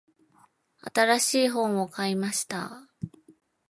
[0.95, 2.87] 新しい本を買いました。